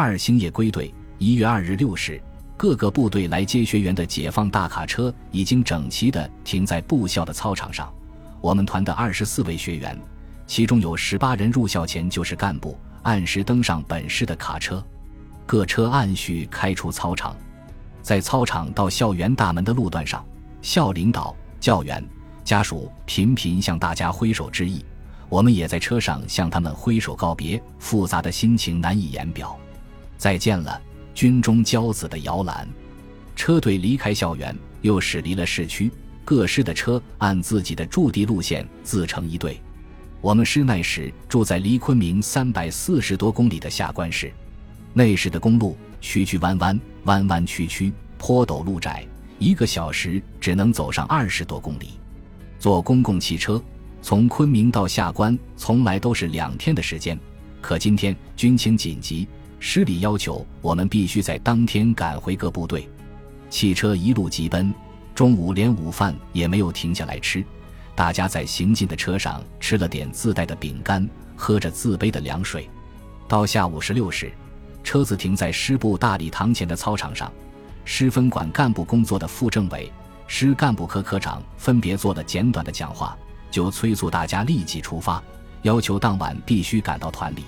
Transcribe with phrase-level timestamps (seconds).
[0.00, 2.22] 二星夜归队，一月二日六时，
[2.56, 7.92] 各个部队来接学员的解放大卡车已经整齐地停在部校的操场上。
[8.40, 9.98] 我们团的二十四位学员，
[10.46, 14.80] 其中有十八人入校前就是干部，按时登上本市的卡车。
[15.44, 17.34] 各车按序开出操场，
[18.00, 20.24] 在操场到校园大门的路段上，
[20.62, 22.00] 校领导、教员、
[22.44, 24.84] 家属频频向大家挥手致意。
[25.28, 29.58] 我们也在车上向他们挥手告别，复杂的心情难以言表。
[30.18, 30.82] 再见了，
[31.14, 32.68] 军中骄子的摇篮。
[33.36, 35.90] 车队离开校园，又驶离了市区。
[36.24, 39.58] 各师的车按自己的驻地路线自成一队。
[40.20, 44.30] 我们师那时住在离昆明三百四十多公里的下关市。
[44.92, 49.06] 那时的公路曲曲弯弯，弯弯曲曲，坡陡路窄，
[49.38, 51.92] 一个小时只能走上二十多公里。
[52.58, 53.62] 坐公共汽车
[54.02, 57.18] 从昆明到下关，从来都是两天的时间。
[57.60, 59.26] 可今天军情紧急。
[59.60, 62.88] 师里要求我们必须在当天赶回各部队，
[63.50, 64.72] 汽车一路疾奔，
[65.14, 67.44] 中午连午饭也没有停下来吃。
[67.94, 72.70] 大家在行进的车上吃了点自带的饼干，喝着自备的凉水。
[73.26, 74.32] 到下午十六时，
[74.84, 77.30] 车子停在师部大礼堂前的操场上，
[77.84, 79.90] 师分管干部工作的副政委、
[80.28, 83.18] 师干部科科长分别做了简短的讲话，
[83.50, 85.20] 就催促大家立即出发，
[85.62, 87.42] 要求当晚必须赶到团里。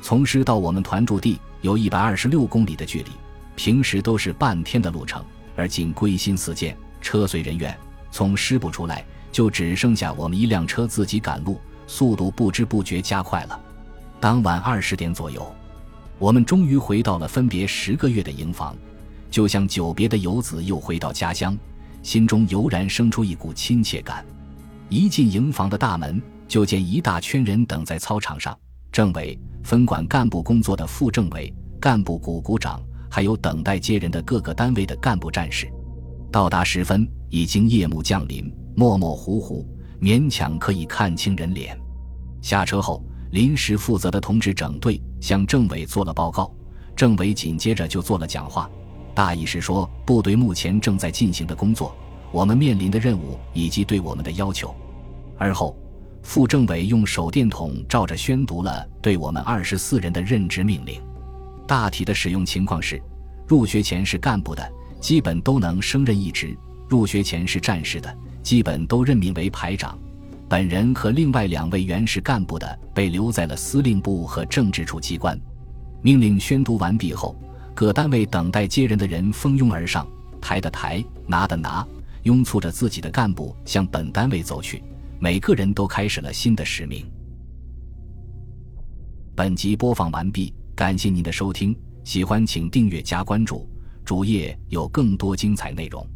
[0.00, 3.10] 从师到我们团驻地有一百二十六公里的距离，
[3.56, 5.24] 平时都是半天的路程，
[5.56, 7.76] 而今归心似箭，车随人愿。
[8.10, 13.60] 从师部出来，就只剩下我们一辆车自己赶路，速度不知不觉加快了。
[14.20, 15.46] 当晚二十点左右，
[16.18, 18.76] 我们终于回到了分别十个月的营房，
[19.30, 21.56] 就像久别的游子又回到家乡，
[22.02, 24.24] 心中油然生出一股亲切感。
[24.88, 28.58] 一进营房的大门，就见一大圈人等在操场上，
[28.98, 29.38] 政委。
[29.62, 35.70] 分管干部工作的副政委、干部股股长，还有等待接人的各个单位的干部战士，
[36.32, 39.64] 到达时分已经夜幕降临，模模糊糊，
[40.00, 41.78] 勉强可以看清人脸。
[42.42, 43.00] 下车后，
[43.30, 46.52] 临时负责的同志整队向政委做了报告，
[46.96, 48.68] 政委紧接着就做了讲话，
[49.14, 51.94] 大意是说部队目前正在进行的工作，
[52.32, 54.74] 我们面临的任务以及对我们的要求。
[55.36, 55.76] 而后。
[56.28, 61.00] 副政委用手电筒照着宣读了对我们二十四人的任职命令。
[61.66, 63.00] 大体的使用情况是：
[63.46, 66.48] 入学前是干部的，基本都能升任一职；
[66.86, 69.98] 入学前是战士的，基本都任命为排长。
[70.50, 75.40] 本人和另外两位原是干部的，被留在了司令部和政治处机关。
[76.02, 77.34] 命令宣读完毕后，
[77.74, 80.06] 各单位等待接人的人蜂拥而上，
[80.42, 81.86] 抬的抬，拿的拿，
[82.24, 84.84] 拥簇着自己的干部向本单位走去。
[85.20, 87.04] 每个人都开始了新的使命。
[89.34, 93.68] 本集播放完毕，感谢您的收听，喜欢请订阅加关注，
[94.04, 96.06] 主页有更多精彩内容。